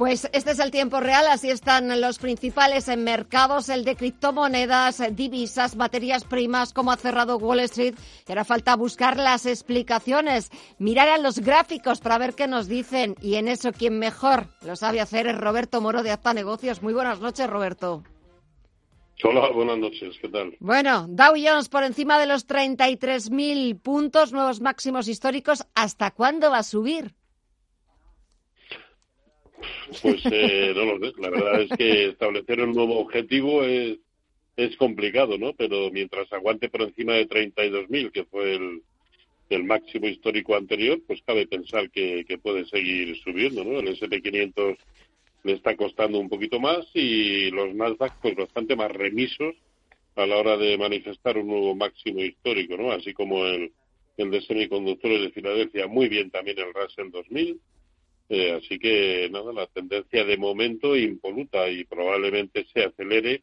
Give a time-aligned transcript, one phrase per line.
[0.00, 5.02] Pues este es el tiempo real, así están los principales en mercados, el de criptomonedas,
[5.14, 7.96] divisas, materias primas, cómo ha cerrado Wall Street.
[8.26, 13.14] Y ahora falta buscar las explicaciones, mirar a los gráficos para ver qué nos dicen.
[13.20, 16.80] Y en eso quien mejor lo sabe hacer es Roberto Moro de Acta Negocios.
[16.80, 18.02] Muy buenas noches, Roberto.
[19.22, 20.56] Hola, buenas noches, ¿qué tal?
[20.60, 25.66] Bueno, Dow Jones por encima de los 33.000 puntos, nuevos máximos históricos.
[25.74, 27.19] ¿Hasta cuándo va a subir?
[30.02, 31.20] Pues eh, no lo sé.
[31.20, 33.98] La verdad es que establecer un nuevo objetivo es,
[34.56, 35.52] es complicado, ¿no?
[35.54, 38.82] Pero mientras aguante por encima de 32.000, que fue el,
[39.50, 43.80] el máximo histórico anterior, pues cabe pensar que, que puede seguir subiendo, ¿no?
[43.80, 44.76] El SP500
[45.42, 49.54] le está costando un poquito más y los Nasdaq pues bastante más remisos
[50.16, 52.92] a la hora de manifestar un nuevo máximo histórico, ¿no?
[52.92, 53.72] Así como el,
[54.16, 57.58] el de semiconductores de Filadelfia, muy bien también el Russell 2000,
[58.30, 63.42] eh, así que nada, la tendencia de momento impoluta y probablemente se acelere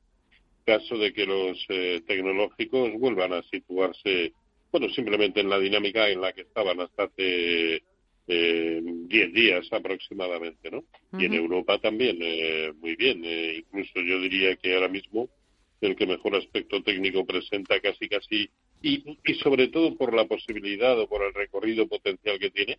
[0.66, 4.32] caso de que los eh, tecnológicos vuelvan a situarse,
[4.72, 7.84] bueno, simplemente en la dinámica en la que estaban hasta hace
[8.30, 10.86] eh, 10 días aproximadamente, ¿no?
[11.20, 13.24] Y en Europa también, eh, muy bien.
[13.26, 15.30] incluso yo diría que ahora mismo
[15.82, 18.50] el que mejor aspecto técnico presenta casi casi,
[18.82, 22.78] y, y sobre todo por la posibilidad o por el recorrido potencial que tiene,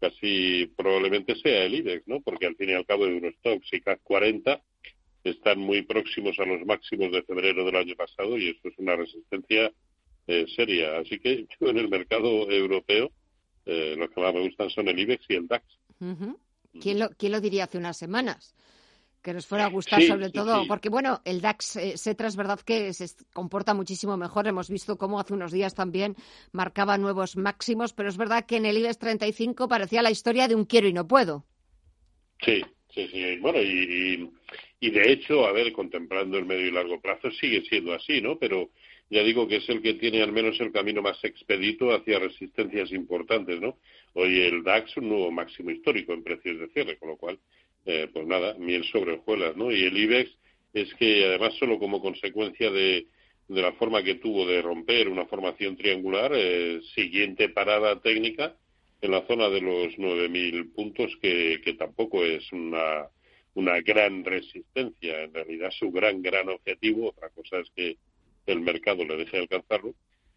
[0.00, 2.20] casi probablemente sea el IBEX, ¿no?
[2.20, 4.62] Porque al fin y al cabo Eurostox y CAC 40
[5.24, 8.96] están muy próximos a los máximos de febrero del año pasado y eso es una
[8.96, 9.72] resistencia
[10.26, 10.98] eh, seria.
[10.98, 13.10] Así que yo en el mercado europeo
[13.64, 15.64] eh, lo que más me gustan son el IBEX y el DAX.
[16.80, 18.54] ¿Quién, lo, ¿Quién lo diría hace unas semanas?
[19.26, 22.60] Que nos fuera a gustar sobre todo, porque bueno, el DAX eh, Setra es verdad
[22.60, 24.46] que se comporta muchísimo mejor.
[24.46, 26.14] Hemos visto cómo hace unos días también
[26.52, 30.54] marcaba nuevos máximos, pero es verdad que en el IBEX 35 parecía la historia de
[30.54, 31.44] un quiero y no puedo.
[32.40, 32.62] Sí,
[32.94, 33.36] sí, sí.
[33.38, 34.30] Bueno, y,
[34.78, 38.38] y, de hecho, a ver, contemplando el medio y largo plazo, sigue siendo así, ¿no?
[38.38, 38.70] Pero
[39.10, 42.92] ya digo que es el que tiene al menos el camino más expedito hacia resistencias
[42.92, 43.76] importantes, ¿no?
[44.12, 47.40] Hoy el DAX un nuevo máximo histórico en precios de cierre, con lo cual
[47.86, 49.72] eh, pues nada, miel sobre hojuelas, ¿no?
[49.72, 50.30] Y el IBEX
[50.74, 53.06] es que además solo como consecuencia de,
[53.48, 58.56] de la forma que tuvo de romper una formación triangular, eh, siguiente parada técnica
[59.00, 63.08] en la zona de los 9.000 puntos, que, que tampoco es una,
[63.54, 65.22] una gran resistencia.
[65.22, 67.96] En realidad, su gran, gran objetivo, otra cosa es que
[68.46, 69.94] el mercado le deje alcanzarlo,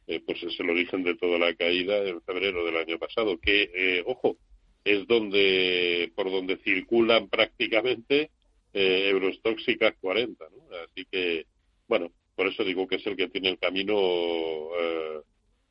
[0.08, 3.70] eh, pues es el origen de toda la caída en febrero del año pasado, que,
[3.74, 4.38] eh, ojo,
[4.84, 8.32] es donde por donde circulan prácticamente
[8.74, 9.64] eh, Eurostox
[10.00, 10.76] 40, ¿no?
[10.86, 11.46] Así que,
[11.88, 15.22] bueno, por eso digo que es el que tiene el camino eh,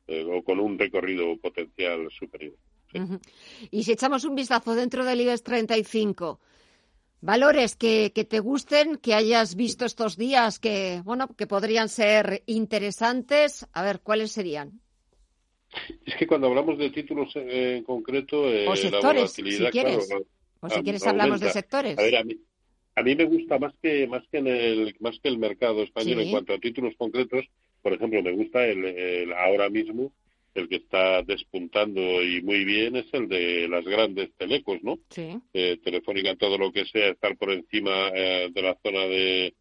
[0.07, 2.55] eh, o con un recorrido potencial superior.
[3.69, 6.39] Y si echamos un vistazo dentro del IBEX 35,
[7.21, 12.43] valores que, que, te gusten, que hayas visto estos días, que, bueno, que podrían ser
[12.47, 14.81] interesantes, a ver, ¿cuáles serían?
[16.05, 20.09] Es que cuando hablamos de títulos en, concreto, eh, o sectores, si quieres.
[20.59, 21.97] o si quieres hablamos de sectores.
[21.97, 22.37] A ver, a mí,
[22.95, 26.21] a mí me gusta más que más que en el más que el mercado español
[26.21, 27.45] en cuanto a títulos concretos.
[27.81, 30.11] Por ejemplo, me gusta el, ahora mismo
[30.55, 34.99] el que está despuntando y muy bien es el de las grandes telecos, ¿no?
[35.09, 35.39] Sí.
[35.53, 39.53] Eh, telefónica, todo lo que sea, estar por encima eh, de la zona de,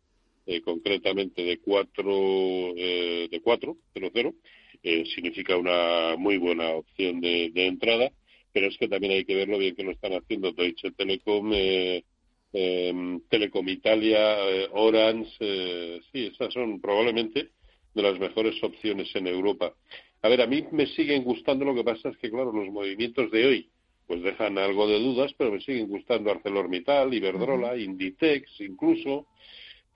[0.51, 4.35] eh, concretamente de 4, eh, de 4, 0, 0,
[4.83, 8.11] eh, significa una muy buena opción de, entrada,
[8.53, 11.53] pero es que también hay que ver lo bien que lo están haciendo Deutsche Telekom,
[11.55, 12.05] eh,
[12.53, 17.49] em, Telecom Italia, eh, Orange, sí, esas son probablemente
[17.95, 19.75] de las mejores opciones en Europa.
[20.23, 23.31] A ver, a mí me siguen gustando, lo que pasa es que, claro, los movimientos
[23.31, 23.71] de hoy
[24.09, 29.27] pues dejan algo de dudas, pero me siguen gustando ArcelorMittal, Iberdrola, Inditex, incluso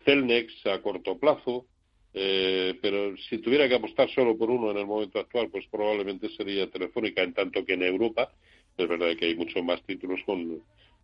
[0.04, 1.64] Celnex a corto plazo,
[2.14, 6.28] eh, pero si tuviera que apostar solo por uno en el momento actual, pues probablemente
[6.30, 8.30] sería Telefónica, en tanto que en Europa
[8.76, 10.62] es verdad que hay muchos más títulos con,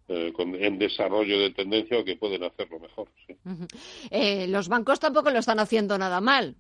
[0.09, 3.09] eh, en desarrollo de tendencia o que pueden hacerlo mejor.
[4.11, 6.57] Eh, los bancos tampoco lo están haciendo nada mal.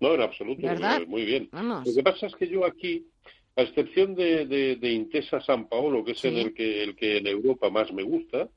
[0.00, 0.66] No, en absoluto,
[1.06, 1.48] muy bien.
[1.52, 3.06] Lo que pasa es que yo aquí,
[3.54, 7.70] a excepción de, de, Intesa San Paolo, que es el, que, el que en Europa
[7.70, 8.48] más me gusta,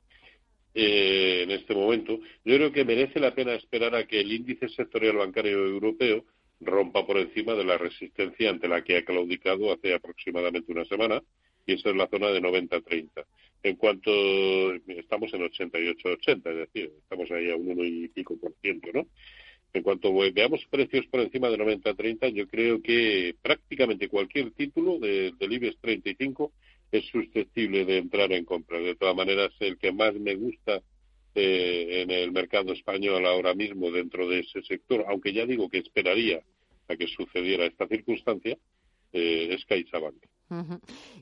[0.78, 4.68] eh, en este momento, yo creo que merece la pena esperar a que el índice
[4.68, 6.26] sectorial bancario europeo
[6.60, 11.22] rompa por encima de la resistencia ante la que ha claudicado hace aproximadamente una semana,
[11.64, 13.24] y esa es la zona de 90-30.
[13.62, 14.10] En cuanto
[14.86, 19.06] estamos en 88-80, es decir, estamos ahí a un uno y pico por ciento, ¿no?
[19.72, 25.32] En cuanto veamos precios por encima de 90-30, yo creo que prácticamente cualquier título de,
[25.38, 26.52] del IBEX 35
[26.92, 28.78] es susceptible de entrar en compra.
[28.78, 30.82] De todas maneras, el que más me gusta
[31.34, 35.78] eh, en el mercado español ahora mismo dentro de ese sector, aunque ya digo que
[35.78, 36.42] esperaría
[36.88, 38.56] a que sucediera esta circunstancia,
[39.12, 40.24] eh, es CaixaBank.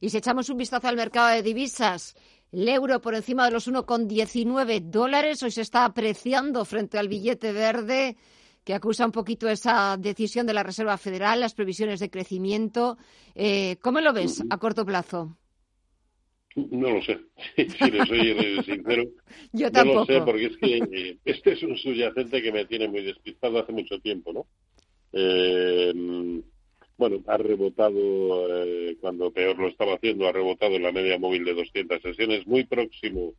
[0.00, 2.14] Y si echamos un vistazo al mercado de divisas,
[2.52, 7.52] el euro por encima de los 1,19 dólares hoy se está apreciando frente al billete
[7.52, 8.16] verde
[8.64, 12.96] que acusa un poquito esa decisión de la Reserva Federal, las previsiones de crecimiento.
[13.34, 15.36] Eh, ¿Cómo lo ves a corto plazo?
[16.56, 17.18] No lo sé,
[17.56, 19.04] si le soy sincero.
[19.52, 20.06] Yo tampoco.
[20.06, 23.02] No lo sé, porque es que eh, este es un subyacente que me tiene muy
[23.02, 24.46] despistado hace mucho tiempo, ¿no?
[25.12, 25.92] Eh,
[26.96, 31.44] bueno, ha rebotado, eh, cuando peor lo estaba haciendo, ha rebotado en la media móvil
[31.44, 33.34] de 200 sesiones, muy próximo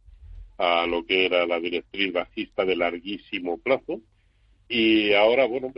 [0.58, 4.02] a lo que era la directriz bajista de larguísimo plazo.
[4.68, 5.72] Y ahora, bueno,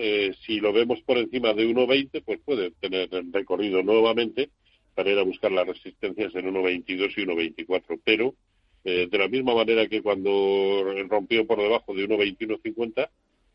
[0.45, 4.49] si lo vemos por encima de 1,20, pues puede tener recorrido nuevamente
[4.97, 8.01] para ir a buscar las resistencias en 1.22 y 1.24.
[8.03, 8.33] Pero
[8.83, 13.07] eh, de la misma manera que cuando rompió por debajo de 1.21.50,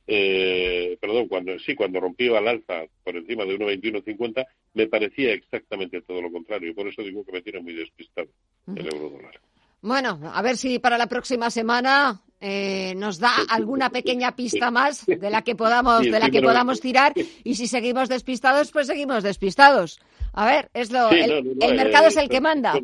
[0.07, 6.01] eh, perdón, cuando sí, cuando rompió al alza por encima de 1.21.50, me parecía exactamente
[6.03, 6.77] todo lo contrario.
[6.77, 8.29] Por eso digo que me tiene muy despistado
[8.77, 9.41] el euro dólar.
[9.81, 15.07] Bueno, a ver si para la próxima semana eh, nos da alguna pequeña pista más
[15.07, 17.13] de la que podamos, de la que podamos tirar.
[17.45, 20.01] Y si seguimos despistados, pues seguimos despistados.
[20.33, 22.75] A ver, es lo, el, mercado es el que manda.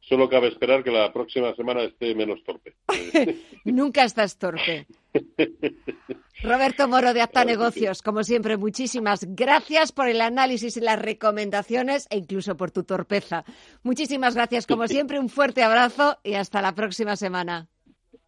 [0.00, 2.74] Solo cabe esperar que la próxima semana esté menos torpe.
[3.64, 4.86] Nunca estás torpe.
[6.42, 12.06] Roberto Moro de Acta Negocios, como siempre, muchísimas gracias por el análisis y las recomendaciones
[12.08, 13.44] e incluso por tu torpeza.
[13.82, 17.68] Muchísimas gracias, como siempre, un fuerte abrazo y hasta la próxima semana.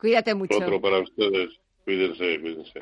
[0.01, 0.57] Cuídate mucho.
[0.57, 1.51] Otro para ustedes.
[1.85, 2.81] Cuídense, cuídense.